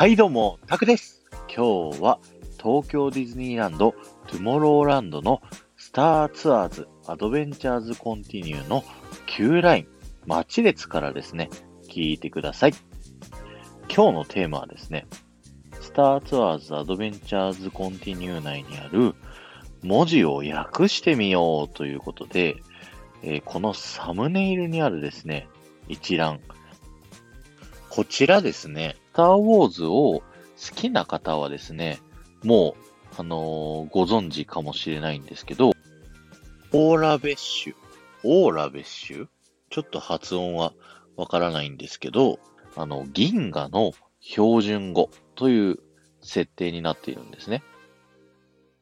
[0.00, 1.26] はいどうも、タクです。
[1.52, 2.20] 今日は
[2.56, 3.96] 東京ディズニーランド、
[4.28, 5.42] トゥモローランドの
[5.76, 8.84] スターツアーズアドベンチャーズコンティニューの
[9.26, 9.88] queue line、
[10.24, 11.50] 待列からですね、
[11.88, 12.74] 聞いてください。
[13.92, 15.08] 今日のテーマはですね、
[15.80, 19.16] スターツアーズアドベンチャーズコンティニュー内にある
[19.82, 22.62] 文字を訳してみようということで、
[23.24, 25.48] えーこのサムネイルにあるですね、
[25.88, 26.38] 一覧。
[27.90, 30.22] こちらですね、ター・ウォーズを好
[30.76, 31.98] きな方はですね、
[32.44, 35.72] もう、あのーご存知かもしれないんですけど、
[36.72, 37.74] オーラベッシュ、
[38.22, 39.28] オーラベッシュ？
[39.70, 40.72] ちょっと発音は
[41.16, 42.38] わからないんですけど、
[42.76, 45.80] あの、銀河の標準語という
[46.20, 47.64] 設定になっているんですね。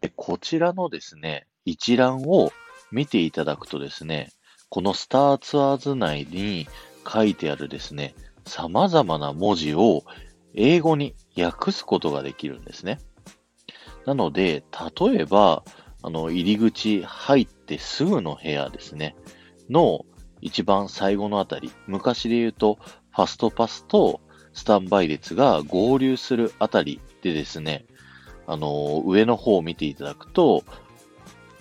[0.03, 2.53] でこちらのですね、一覧を
[2.93, 4.29] 見ていただくとですね、
[4.69, 6.69] このスターツアーズ内に
[7.11, 8.15] 書いてあるですね、
[8.46, 10.05] 様々な文字を
[10.55, 12.98] 英語に訳すことができるんですね。
[14.06, 14.64] なので、
[15.00, 15.64] 例えば、
[16.03, 19.16] あの、入り口入ってすぐの部屋ですね、
[19.69, 20.06] の
[20.41, 22.78] 一番最後のあたり、昔で言うと、
[23.11, 24.20] ファストパスと
[24.53, 27.84] スタンバイ列が合流するあたりでですね、
[28.47, 30.64] あの、上の方を見ていただくと、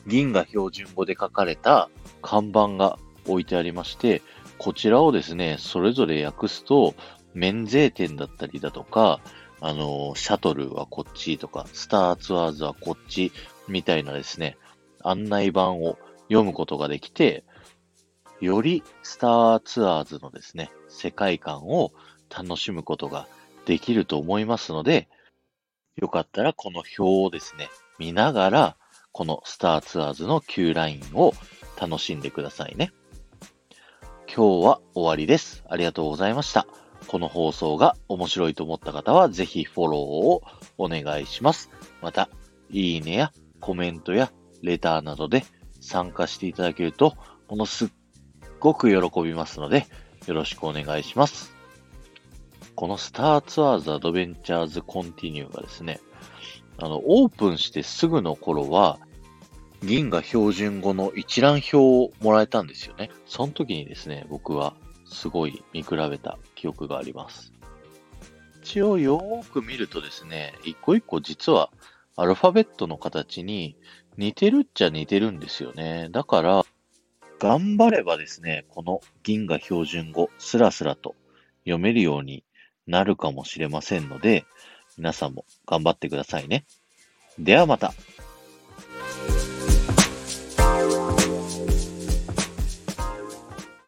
[0.05, 1.89] 銀河標準語で書かれた
[2.21, 4.21] 看板が置いてありまして、
[4.57, 6.95] こちらをですね、それぞれ訳すと、
[7.33, 9.19] 免税店だったりだとか、
[9.61, 13.31] あの、シャトルはこっちとか、スターツアーズはこっち
[13.67, 14.57] みたいなですね、
[15.03, 17.43] 案内板を読むことができて、
[18.41, 21.91] よりスターツアーズのですね、世界観を
[22.29, 23.27] 楽しむことが
[23.65, 25.07] できると思いますので、
[25.95, 28.77] よかったらこの表をですね、見ながら、
[29.11, 31.33] このスターツアーズの Q ラインを
[31.79, 32.91] 楽しんでくださいね。
[34.35, 35.63] 今日は終わりです。
[35.69, 36.67] ありがとうございました。
[37.07, 40.43] この放送が面白いと思った方は、ぜひフォローを
[40.77, 41.71] お願いします。
[42.01, 42.27] また、
[42.69, 45.45] いいねやコメントやレターなどで
[45.79, 47.15] 参加していただけると、
[47.47, 47.89] ものすっ
[48.59, 49.87] ごく喜びますので、
[50.27, 51.55] よろしくお願いします。
[52.75, 56.01] このスターツアーズアドベンチャーズコンティニューがですね、
[56.77, 58.99] あの、オープンしてすぐの頃は、
[59.83, 63.11] 銀河標準語の一覧表をもらえたんですよね。
[63.25, 64.75] その時にですね、僕は
[65.05, 67.53] すごい見比べた記憶があります。
[68.63, 71.69] 一応よーく見るとですね、一個一個実は
[72.15, 73.75] アルファベットの形に
[74.17, 76.09] 似てるっちゃ似てるんですよね。
[76.11, 76.65] だから、
[77.37, 81.15] 頑張ればですね、この銀河標準語、スラスラと
[81.65, 82.43] 読めるように
[82.87, 84.45] なるかもしれませんので、
[84.97, 86.65] 皆さんも頑張ってくださいね。
[87.37, 87.93] ではまた。